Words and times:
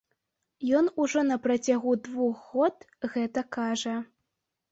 Ён 0.77 0.85
ужо 1.03 1.19
на 1.31 1.35
працягу 1.43 1.91
двух 2.09 2.35
год 2.53 2.75
гэта 3.17 3.43
кажа. 3.59 3.95